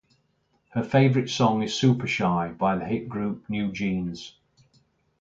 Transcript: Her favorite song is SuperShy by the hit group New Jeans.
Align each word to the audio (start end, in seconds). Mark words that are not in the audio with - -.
Her 0.69 0.81
favorite 0.81 1.29
song 1.29 1.61
is 1.61 1.73
SuperShy 1.79 2.57
by 2.57 2.75
the 2.75 2.85
hit 2.85 3.07
group 3.07 3.47
New 3.47 3.71
Jeans. 3.71 4.35